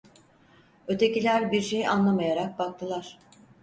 Ötekiler 0.87 1.51
bir 1.51 1.61
şey 1.61 1.87
anlamayarak 1.87 2.59
baktılar. 2.59 3.19